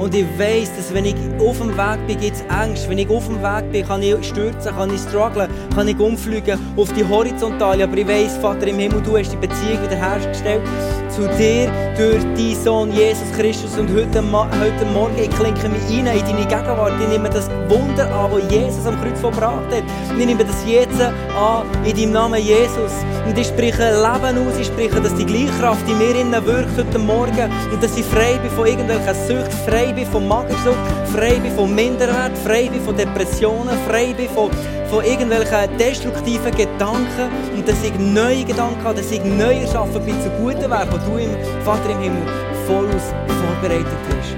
Und 0.00 0.14
ich 0.14 0.24
weiss, 0.38 0.74
dass 0.74 0.94
wenn 0.94 1.04
ich 1.04 1.14
auf 1.38 1.58
dem 1.58 1.76
Weg 1.76 2.06
bin, 2.06 2.18
gibt 2.18 2.36
es 2.36 2.42
Angst. 2.48 2.88
Wenn 2.88 2.96
ich 2.96 3.10
auf 3.10 3.26
dem 3.26 3.42
Weg 3.42 3.70
bin, 3.70 3.86
kann 3.86 4.02
ich 4.02 4.14
stürzen, 4.24 4.74
kann 4.74 4.94
ich 4.94 5.00
strugglen, 5.02 5.50
kann 5.74 5.88
ich 5.88 5.98
umfliegen 5.98 6.58
auf 6.74 6.90
die 6.94 7.06
Horizontale. 7.06 7.84
Aber 7.84 7.98
ich 7.98 8.08
weiss, 8.08 8.38
Vater 8.38 8.66
im 8.66 8.78
Himmel, 8.78 9.02
du 9.02 9.18
hast 9.18 9.30
die 9.30 9.36
Beziehung 9.36 9.82
wiederhergestellt 9.82 10.62
zu 11.10 11.28
dir 11.36 11.70
durch 11.98 12.22
deinen 12.22 12.64
Sohn 12.64 12.92
Jesus 12.92 13.30
Christus. 13.36 13.76
Und 13.76 13.90
heute, 13.90 14.22
heute 14.22 14.86
Morgen, 14.94 15.18
ich 15.18 15.28
klinke 15.28 15.68
mich 15.68 15.82
rein 15.90 16.06
in 16.06 16.24
deine 16.24 16.46
Gegenwart. 16.46 16.94
Ich 16.98 17.08
nehme 17.08 17.28
das 17.28 17.50
Wunder 17.70 18.12
an, 18.12 18.32
das 18.32 18.50
Jesus 18.50 18.84
am 18.84 19.00
Kreuz 19.00 19.20
vollbracht 19.20 19.70
hat. 19.70 19.84
Und 20.10 20.20
ich 20.20 20.26
nehme 20.26 20.44
das 20.44 20.56
jetzt 20.66 21.00
an 21.00 21.66
in 21.84 21.96
deinem 21.96 22.12
Namen 22.12 22.42
Jesus. 22.42 22.92
Und 23.26 23.38
ich 23.38 23.46
spreche 23.46 23.92
Leben 23.92 24.38
aus, 24.38 24.58
ich 24.58 24.66
spreche, 24.66 25.00
dass 25.00 25.14
die 25.14 25.24
gleiche 25.24 25.56
Kraft 25.60 25.88
in 25.88 25.96
mir 25.98 26.16
innen 26.16 26.44
wirkt 26.44 26.76
heute 26.76 26.98
Morgen. 26.98 27.50
Und 27.72 27.82
dass 27.82 27.96
ich 27.96 28.04
frei 28.04 28.38
bin 28.42 28.50
von 28.50 28.66
irgendwelchen 28.66 29.14
Süchten, 29.14 29.58
frei 29.66 29.92
bin 29.92 30.04
von 30.06 30.26
Magersucht, 30.26 30.76
frei 31.14 31.38
bin 31.38 31.52
von 31.52 31.72
Minderwert, 31.72 32.36
frei 32.44 32.68
bin 32.68 32.80
von 32.80 32.96
Depressionen, 32.96 33.78
frei 33.88 34.14
bin 34.14 34.28
von, 34.30 34.50
von 34.90 35.04
irgendwelchen 35.04 35.78
destruktiven 35.78 36.50
Gedanken. 36.50 37.30
Und 37.54 37.68
dass 37.68 37.82
ich 37.84 37.96
neue 37.98 38.44
Gedanken 38.44 38.82
habe, 38.82 38.96
dass 38.96 39.10
ich 39.12 39.22
neu 39.22 39.60
erschaffen 39.60 40.04
bin 40.04 40.20
zu 40.20 40.28
guten 40.30 40.68
Werken, 40.68 40.98
die 41.06 41.10
du 41.10 41.18
im 41.18 41.64
Vater 41.64 41.88
im 41.90 42.00
Himmel 42.00 42.22
vollaus 42.66 43.14
vorbereitet 43.26 43.86
hast. 44.08 44.36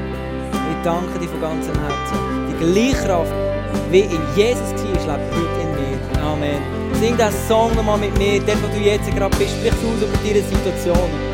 Ich 0.52 0.84
danke 0.84 1.18
dir 1.18 1.28
von 1.28 1.40
ganzem 1.40 1.74
Herzen. 1.80 2.31
Gleiche 2.62 2.94
Kraft, 2.94 3.32
wie 3.90 4.02
in 4.02 4.20
Jesus 4.36 4.70
war, 5.04 5.18
lebt 5.18 5.34
heute 5.34 5.62
in 5.62 5.70
mir. 5.72 6.22
Amen. 6.22 6.62
Sing 6.94 7.16
diesen 7.16 7.32
Song 7.48 7.74
nochmal 7.74 7.98
mit 7.98 8.16
mir, 8.16 8.38
dort 8.38 8.62
wo 8.62 8.68
du 8.68 8.80
jetzt 8.80 9.10
gerade 9.16 9.36
bist. 9.36 9.50
Sprich 9.56 9.72
aus 9.72 10.00
über 10.00 10.16
deine 10.24 10.42
Situation. 10.42 11.31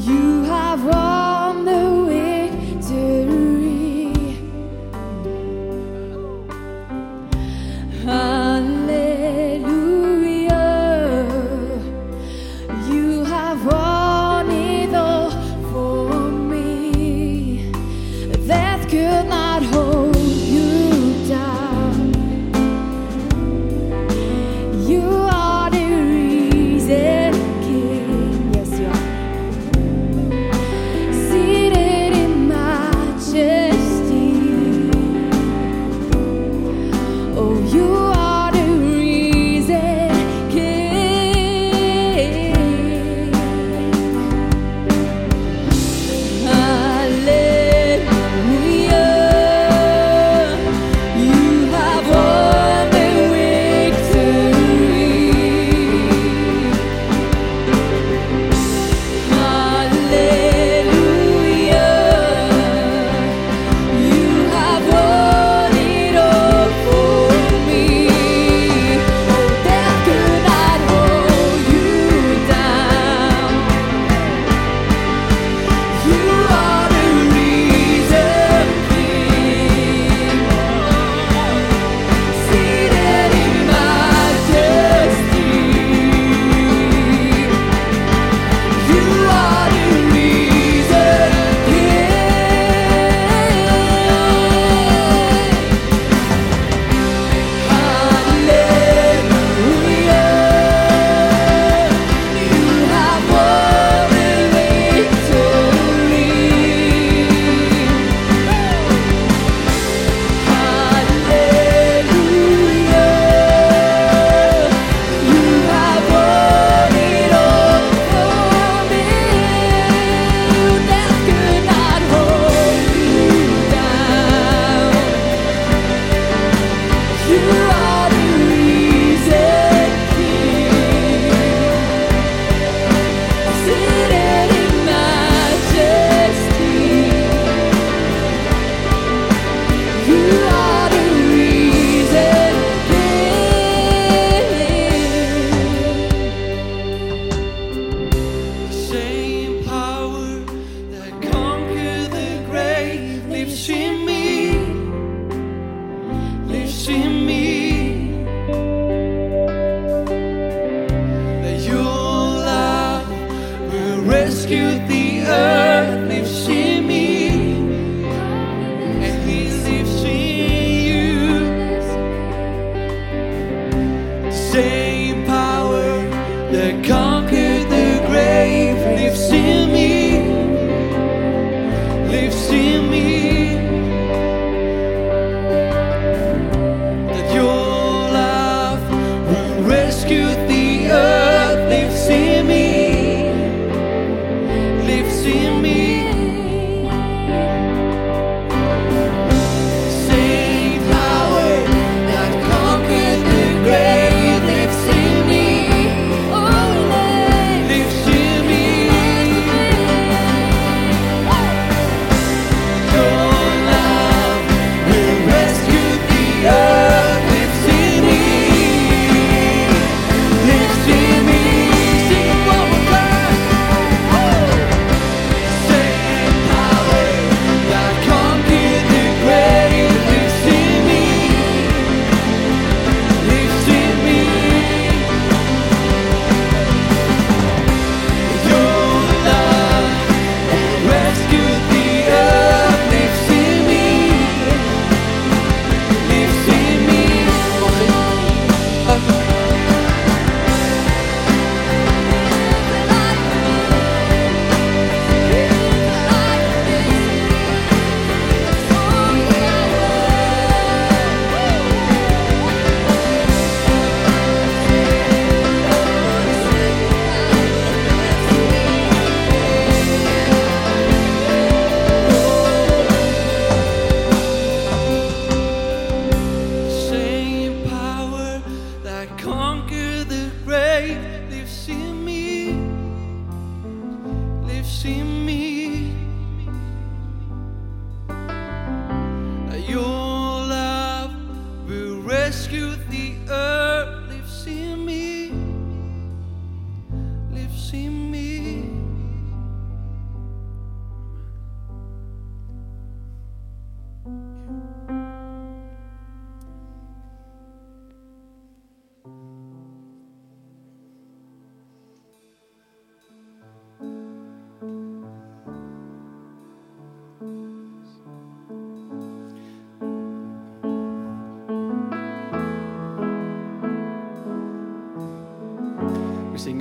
You 0.00 0.29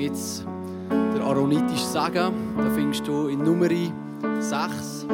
gibt 0.10 0.18
es 0.18 0.44
den 0.90 1.22
Aaronitischen 1.22 1.88
Sagen. 1.88 2.34
Da 2.58 2.70
findest 2.74 3.08
du 3.08 3.28
in 3.28 3.44
Nummer 3.44 3.70
6. 4.40 5.06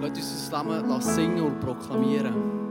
Lass 0.00 0.10
uns 0.10 0.44
zusammen 0.44 1.00
singen 1.00 1.42
und 1.42 1.60
proklamieren. 1.60 2.61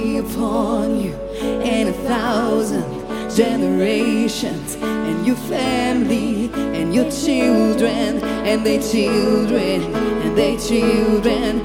be 0.00 0.16
upon 0.16 0.98
you 1.00 1.12
and 1.62 1.88
a 1.88 1.92
thousand 1.92 2.88
generations 3.34 4.76
and 4.76 5.26
your 5.26 5.36
family 5.36 6.50
and 6.54 6.94
your 6.94 7.10
children 7.10 8.22
and 8.46 8.64
their 8.64 8.80
children 8.80 9.82
and 10.24 10.38
their 10.38 10.58
children. 10.58 11.60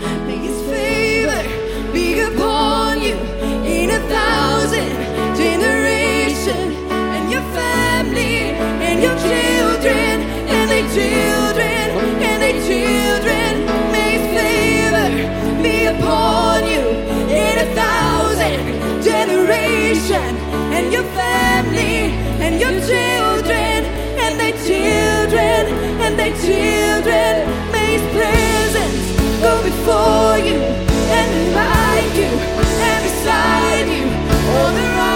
and 20.76 20.92
your 20.92 21.04
family 21.16 22.12
and 22.44 22.60
your 22.60 22.76
children 22.92 23.80
and 24.24 24.34
their 24.42 24.56
children 24.68 25.62
and 26.04 26.20
their 26.20 26.36
children. 26.46 27.32
May 27.72 27.88
His 27.96 28.06
presence 28.18 29.06
go 29.42 29.54
before 29.64 30.38
you 30.48 30.60
and 31.18 31.28
invite 31.42 32.14
you 32.22 32.32
and 32.90 33.00
beside 33.08 33.88
you 33.98 34.06
all 34.52 34.72
the 34.74 35.14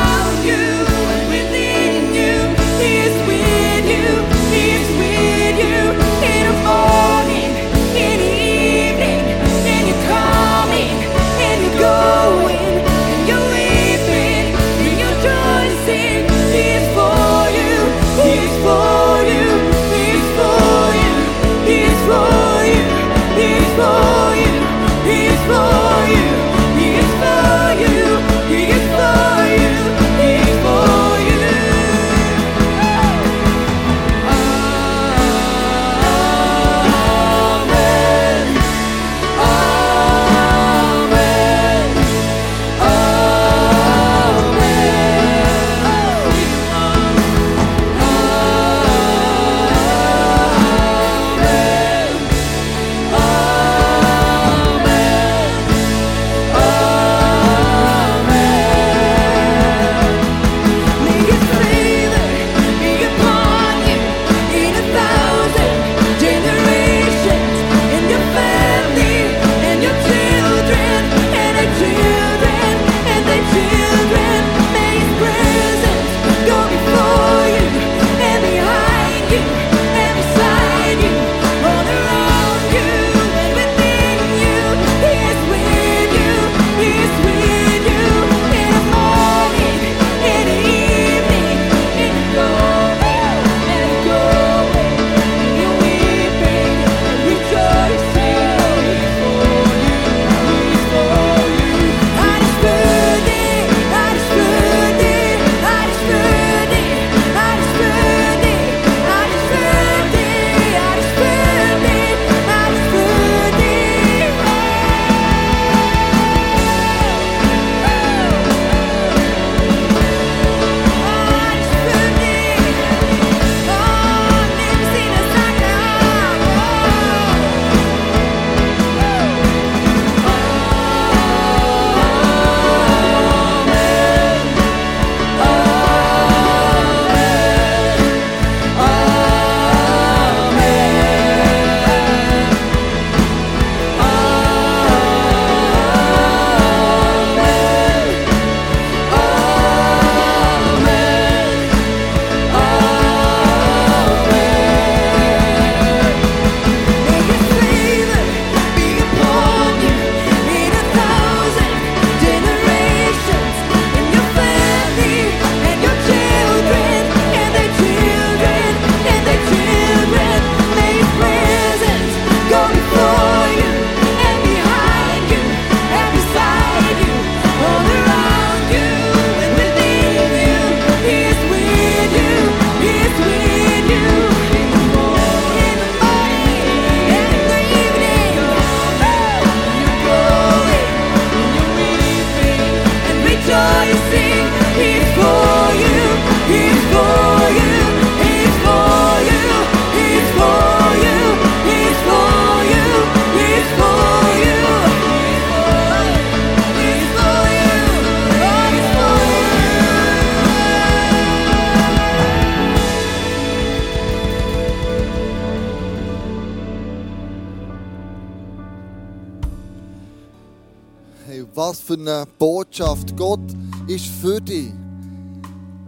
für 221.90 221.96
eine 221.96 222.24
Botschaft. 222.38 223.18
Gott 223.18 223.40
ist 223.88 224.06
für 224.22 224.40
dich. 224.40 224.72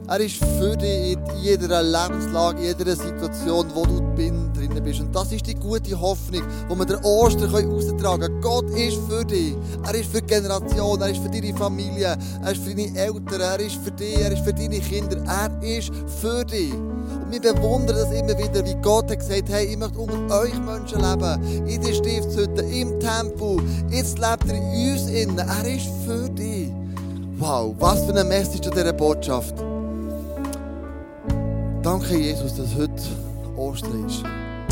Er 0.08 0.20
ist 0.20 0.38
für 0.38 0.76
dich 0.76 1.14
in 1.14 1.20
jeder 1.44 1.84
Lebenslage, 1.84 2.60
in 2.60 2.78
jeder 2.80 2.96
Situation, 2.96 3.68
wo 3.76 3.86
du 3.86 4.00
drin 4.16 4.52
bist. 4.84 5.00
Und 5.00 5.16
das 5.16 5.32
ist 5.32 5.46
die 5.46 5.54
gute 5.54 6.00
Hoffnung, 6.00 6.42
die 6.70 6.76
wir 6.76 6.86
der 6.86 7.06
Ostern 7.06 7.54
austragen 7.54 8.20
können. 8.20 8.42
Gott 8.42 8.70
ist 8.72 8.98
für 9.08 9.24
dich. 9.24 9.56
Er 9.86 9.94
ist 9.94 10.12
für 10.12 10.22
die 10.22 10.28
Generation, 10.28 11.00
er 11.02 11.10
ist 11.10 11.22
für 11.22 11.30
deine 11.30 11.56
Familie, 11.56 12.18
er 12.44 12.52
ist 12.52 12.64
für 12.64 12.74
deine 12.74 12.98
Eltern, 12.98 13.42
er 13.42 13.60
ist 13.60 13.76
für 13.76 13.92
dich, 13.92 14.18
er 14.18 14.32
ist 14.32 14.44
für 14.44 14.54
deine 14.54 14.80
Kinder. 14.80 15.24
Er 15.28 15.62
ist 15.62 15.92
für 16.20 16.44
dich. 16.44 16.74
Wir 17.32 17.40
bewundern 17.40 17.96
das 17.96 18.12
immer 18.12 18.38
wieder, 18.38 18.66
wie 18.66 18.76
Gott 18.82 19.10
hat 19.10 19.20
gesagt 19.20 19.48
hey, 19.48 19.68
ich 19.68 19.78
möchte 19.78 20.00
unter 20.00 20.42
euch 20.42 20.54
Menschen 20.54 21.00
leben. 21.00 21.66
In 21.66 21.82
der 21.82 21.94
Stiftshütte, 21.94 22.62
im 22.62 23.00
Tempel. 23.00 23.58
Jetzt 23.90 24.20
lebt 24.20 24.50
er 24.50 24.56
in 24.56 24.92
uns 24.92 25.10
innen. 25.10 25.38
Er 25.38 25.66
ist 25.66 25.88
für 26.06 26.30
dich. 26.30 26.74
Wow, 27.38 27.74
was 27.80 28.04
für 28.04 28.10
eine 28.10 28.26
Message 28.26 28.68
an 28.68 28.74
dieser 28.74 28.92
Botschaft. 28.92 29.56
Danke, 31.82 32.18
Jesus, 32.18 32.58
dass 32.58 32.76
heute 32.76 33.02
Ostern 33.56 34.06
ist 34.08 34.24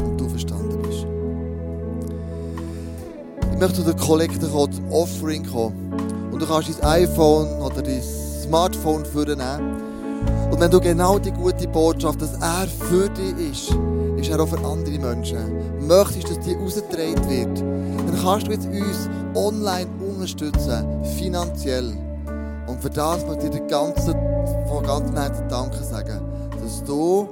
und 0.03 0.17
du 0.19 0.27
verstanden 0.27 0.81
bist. 0.81 1.05
Ich 3.53 3.57
möchte 3.57 3.75
zu 3.75 3.83
der 3.83 3.95
Kollekte 3.95 4.47
kommen, 4.47 4.73
zum 4.73 4.91
Offering 4.91 5.45
kommen. 5.49 5.93
Und 6.29 6.41
du 6.41 6.45
kannst 6.45 6.69
dein 6.81 7.03
iPhone 7.03 7.47
oder 7.61 7.81
dein 7.81 8.01
Smartphone 8.43 9.05
vornehmen. 9.05 9.88
Und 10.59 10.65
wenn 10.65 10.71
du 10.71 10.81
genau 10.81 11.17
die 11.17 11.31
gute 11.31 11.69
Botschaft, 11.69 12.21
dass 12.21 12.33
er 12.33 12.67
für 12.67 13.07
dich 13.07 13.49
ist, 13.49 13.77
ist 14.17 14.29
er 14.29 14.41
auch 14.41 14.47
für 14.49 14.57
andere 14.57 14.99
Menschen. 14.99 15.87
Möchtest, 15.87 16.29
dass 16.29 16.39
die 16.41 16.53
rausgetragen 16.53 17.29
wird, 17.29 17.59
dann 17.59 18.19
kannst 18.21 18.47
du 18.47 18.51
jetzt 18.51 18.67
uns 18.67 19.09
online 19.35 19.87
unterstützen, 20.05 20.85
finanziell. 21.17 21.93
Und 22.67 22.81
für 22.81 22.89
das 22.89 23.25
möchte 23.25 23.45
ich 23.45 23.51
dir 23.51 23.67
ganzen, 23.67 24.13
von 24.67 24.83
ganzem 24.83 25.15
Herzen 25.15 25.47
Danke 25.47 25.81
sagen 25.81 26.19
dass 26.61 26.83
du 26.83 27.29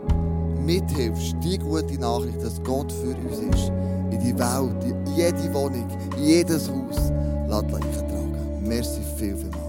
mithilfst, 0.66 1.36
die 1.44 1.58
gute 1.58 2.00
Nachricht, 2.00 2.42
dass 2.42 2.64
Gott 2.64 2.94
für 2.94 3.14
uns 3.14 3.40
ist, 3.40 3.68
in 4.10 4.22
die 4.22 4.40
Welt, 4.40 4.86
in 4.86 5.06
jede 5.18 5.54
Wohnung, 5.54 5.86
in 6.16 6.24
jedes 6.24 6.70
Haus, 6.70 7.12
lässt 7.50 7.70
tragen. 7.72 8.62
Merci 8.62 9.02
viel, 9.18 9.36
viel. 9.36 9.67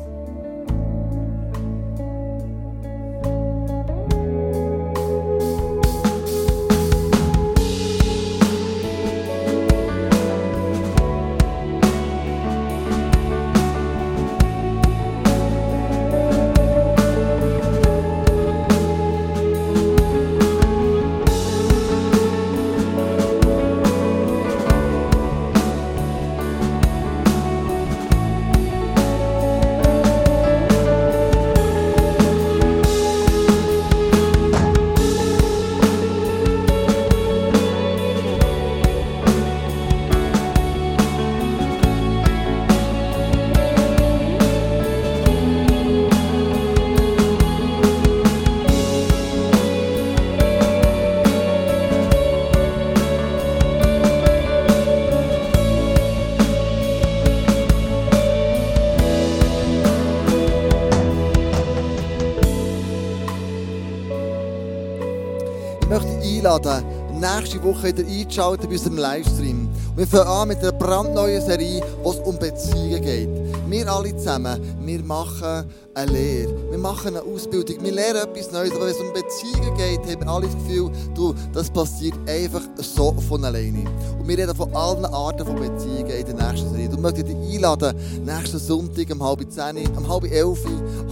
Nächste 67.38 67.62
Woche 67.62 67.96
wieder 67.96 68.08
einzuschalten 68.08 68.66
bei 68.66 68.74
unserem 68.74 68.98
Livestream. 68.98 69.68
Und 69.90 69.96
wir 69.96 70.06
fangen 70.06 70.26
an 70.26 70.48
mit 70.48 70.58
einer 70.58 70.72
brandneuen 70.72 71.40
Serie, 71.40 71.82
wo 72.02 72.10
es 72.10 72.18
um 72.18 72.36
Beziehungen 72.38 73.00
geht. 73.00 73.28
Wir 73.68 73.92
alle 73.92 74.16
zusammen, 74.16 74.60
wir 74.80 75.02
machen 75.04 75.70
eine 75.94 76.12
Lehre, 76.12 76.70
wir 76.70 76.78
machen 76.78 77.08
eine 77.08 77.22
Ausbildung, 77.22 77.76
wir 77.80 77.92
lernen 77.92 78.22
etwas 78.22 78.50
Neues, 78.50 78.72
aber 78.72 78.86
wenn 78.86 78.94
es 78.94 79.00
um 79.00 79.12
Beziehungen 79.12 79.76
geht, 79.76 80.00
haben 80.00 80.20
wir 80.20 80.28
alle 80.28 80.46
das 80.46 80.54
Gefühl, 80.56 80.90
du, 81.14 81.34
das 81.52 81.70
passiert 81.70 82.14
einfach 82.28 82.62
so 82.76 83.12
von 83.28 83.44
alleine. 83.44 83.84
Und 84.18 84.26
wir 84.26 84.38
reden 84.38 84.56
von 84.56 84.74
allen 84.74 85.04
Arten 85.04 85.46
von 85.46 85.56
Beziehungen 85.56 86.10
in 86.10 86.26
der 86.26 86.50
nächsten 86.50 86.70
Serie. 86.70 86.88
Du 86.88 86.98
möchtest 86.98 87.28
dich 87.28 87.36
einladen, 87.36 87.94
nächsten 88.24 88.58
Sonntag 88.58 89.10
um 89.12 89.22
halb 89.22 89.40
zehn, 89.50 89.86
um 89.96 90.08
halb 90.08 90.24
elf 90.24 90.64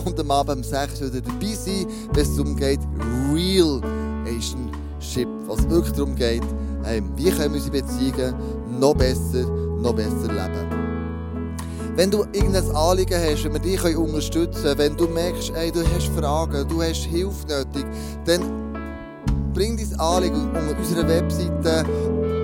und 0.05 0.19
am 0.19 0.31
Abend 0.31 0.57
um 0.57 0.65
sechs 0.65 1.01
wieder 1.01 1.21
dabei 1.21 1.55
sein, 1.55 1.87
wenn 2.13 2.23
es 2.23 2.37
darum 2.37 2.57
geht, 2.57 2.81
Real 3.33 3.81
Relationship, 5.17 5.29
was 5.47 5.69
wirklich 5.69 5.95
darum 5.95 6.15
geht, 6.15 6.43
hey, 6.85 7.03
wie 7.17 7.31
können 7.31 7.55
wir 7.55 7.63
unsere 7.63 7.83
Beziehungen 7.83 8.35
noch 8.79 8.95
besser, 8.95 9.47
noch 9.81 9.95
besser 9.95 10.29
leben. 10.29 10.67
Wenn 11.97 12.11
du 12.11 12.25
irgendein 12.33 12.71
Anliegen 12.77 13.19
hast, 13.19 13.45
wenn 13.45 13.55
wir 13.55 13.61
dich 13.61 13.97
unterstützen 13.97 14.63
können, 14.63 14.79
wenn 14.79 14.97
du 14.97 15.09
merkst, 15.09 15.53
hey, 15.55 15.73
du 15.73 15.81
hast 15.81 16.09
Fragen, 16.09 16.69
du 16.69 16.83
hast 16.83 17.05
Hilfe 17.05 17.47
nötig, 17.47 17.87
dann 18.27 18.43
bring 19.55 19.79
dein 19.79 19.99
Anliegen 19.99 20.51
unter 20.51 20.79
unserer 20.79 21.09
Webseite 21.09 21.85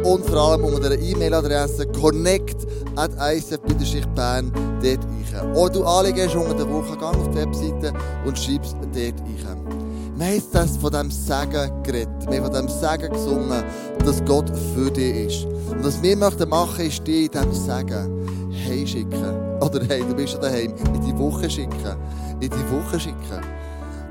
und 0.05 0.25
vor 0.25 0.39
allem 0.39 0.65
unter 0.65 0.89
der 0.89 1.01
E-Mail-Adresse 1.01 1.87
connect 1.89 2.67
at 2.97 3.11
icf-bern 3.19 4.51
dort 4.83 5.01
ein. 5.05 5.55
Oder 5.55 5.71
du 5.71 5.85
Anliegen 5.85 6.27
hast 6.27 6.35
unter 6.35 6.55
der 6.55 6.71
Woche, 6.71 6.97
geh 6.99 7.05
auf 7.05 7.29
die 7.29 7.37
Webseite 7.37 7.93
und 8.25 8.39
schreib 8.39 8.65
es 8.65 8.73
dort 8.73 8.97
ein. 8.97 9.92
Wir 10.15 10.27
haben 10.27 10.43
das 10.53 10.77
von 10.77 10.91
diesem 10.91 11.11
Segen 11.11 11.83
geredet. 11.83 12.09
Wir 12.29 12.43
haben 12.43 12.53
von 12.53 12.67
diesem 12.67 12.69
Segen 12.69 13.13
gesungen, 13.13 13.65
dass 14.05 14.25
Gott 14.25 14.51
für 14.75 14.91
dich 14.91 15.27
ist. 15.27 15.45
Und 15.71 15.85
was 15.85 16.03
wir 16.03 16.17
möchten 16.17 16.49
machen, 16.49 16.87
ist 16.87 17.07
dich 17.07 17.27
in 17.27 17.31
diesem 17.31 17.53
Segen 17.53 18.53
heimschicken. 18.69 19.61
Oder 19.61 19.81
hey, 19.89 20.05
du 20.07 20.15
bist 20.15 20.33
schon 20.33 20.43
daheim. 20.43 20.75
In 20.95 21.03
die 21.03 21.19
Woche 21.19 21.49
schicken. 21.49 21.97
In 22.41 22.51
die 22.51 22.71
Woche 22.71 23.01
schicken. 23.01 23.41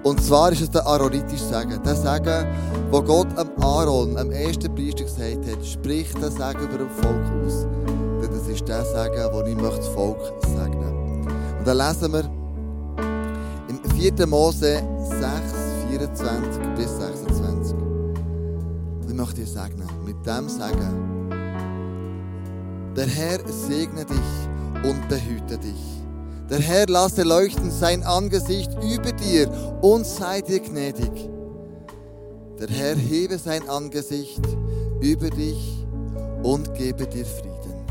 Und 0.04 0.20
zwar 0.24 0.52
ist 0.52 0.62
es 0.62 0.70
der 0.72 0.86
aaronitische 0.88 1.46
Segen. 1.46 1.80
Der 1.84 1.96
Segen, 1.96 2.48
wo 2.90 3.02
Gott 3.04 3.28
am 3.38 3.50
Aaron, 3.62 4.18
am 4.18 4.32
ersten 4.32 4.74
Priester 4.74 5.04
gesagt 5.04 5.46
hat, 5.46 5.66
sprich 5.66 6.12
den 6.14 6.32
Segen 6.32 6.62
über 6.64 6.80
das 6.80 7.06
Volk 7.06 7.46
aus. 7.46 7.68
Denn 8.22 8.32
das 8.32 8.48
ist 8.48 8.68
der 8.68 8.84
Segen, 8.84 9.32
den 9.32 9.52
ich 9.52 9.62
möchte 9.62 9.78
das 9.78 9.88
Volk 9.90 10.18
segnen. 10.42 11.28
Und 11.60 11.68
dann 11.68 11.78
lesen 11.78 12.12
wir 12.12 12.24
im 13.70 13.92
4. 13.92 14.26
Mose 14.26 14.82
6, 15.04 15.61
24 16.08 16.76
bis 16.76 16.98
26. 16.98 17.74
Und 17.74 19.08
ich 19.08 19.14
möchte 19.14 19.36
dir 19.36 19.46
segnen, 19.46 19.88
mit 20.04 20.26
dem 20.26 20.50
Segen. 20.50 21.30
Der 22.96 23.06
Herr 23.06 23.40
segne 23.48 24.06
dich 24.06 24.90
und 24.90 25.08
behüte 25.08 25.60
dich. 25.60 26.02
Der 26.50 26.60
Herr 26.60 26.88
lasse 26.88 27.22
leuchten 27.22 27.70
sein 27.70 28.04
Angesicht 28.04 28.72
über 28.84 29.12
dir 29.12 29.50
und 29.82 30.06
sei 30.06 30.42
dir 30.42 30.60
gnädig. 30.60 31.30
Der 32.60 32.68
Herr 32.68 32.96
hebe 32.96 33.38
sein 33.38 33.70
Angesicht 33.70 34.42
über 35.02 35.30
dich 35.30 35.86
und 36.42 36.74
gebe 36.74 37.06
dir 37.06 37.26
Frieden. 37.26 37.86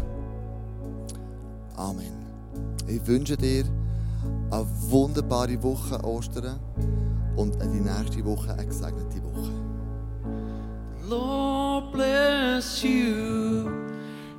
Amen. 1.76 2.12
Ich 2.88 3.06
wünsche 3.06 3.36
dir 3.36 3.64
eine 4.50 4.66
wunderbare 4.90 5.62
Woche 5.62 6.04
Ostern 6.04 6.58
und 7.36 7.56
die 7.62 7.80
nächste 7.80 8.24
Woche 8.24 8.52
eine 8.52 8.66
gesegnete 8.66 9.22
Woche. 9.22 9.50
Lord 11.08 11.92
bless 11.92 12.82
you 12.82 13.68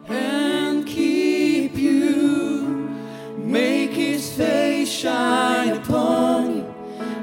and 0.07 0.85
keep 0.85 1.75
you. 1.77 2.89
Make 3.37 3.91
his 3.93 4.29
face 4.29 4.89
shine 4.89 5.73
upon 5.73 6.57
you 6.57 6.65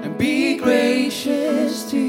and 0.03 0.19
be 0.19 0.57
gracious 0.59 1.91
to 1.91 1.97
you. 1.97 2.08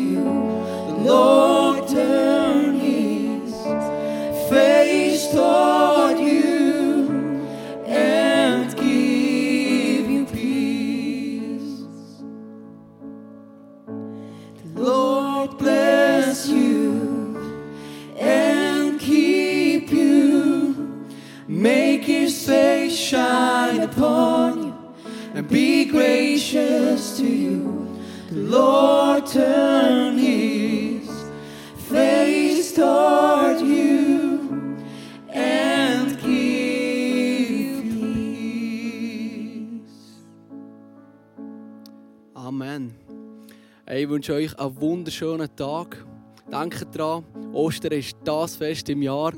wünsche 44.20 44.34
euch 44.34 44.59
einen 44.59 44.82
wunderschönen 44.82 45.47
Tag. 45.55 46.05
Denkt 46.51 46.93
dran, 46.93 47.24
Ostern 47.53 47.93
ist 47.93 48.17
das 48.26 48.57
Fest 48.57 48.89
im 48.89 49.01
Jahr. 49.01 49.32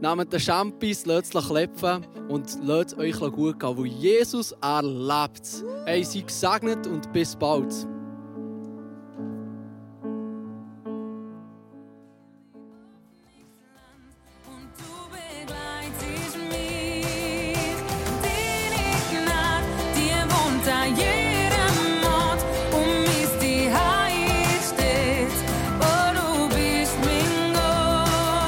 Nehmt 0.00 0.32
den 0.32 0.38
Champis, 0.38 1.04
lasst 1.04 1.34
es 1.34 1.48
klepfen 1.48 2.06
und 2.28 2.46
lasst 2.62 2.96
euch 2.96 3.18
gut 3.18 3.58
gehen, 3.58 3.76
weil 3.76 3.86
Jesus 3.86 4.54
erlebt 4.62 5.40
es. 5.42 5.64
Hey, 5.84 6.04
seid 6.04 6.28
gesegnet 6.28 6.86
und 6.86 7.12
bis 7.12 7.34
bald. 7.34 7.74
yeah 20.86 21.23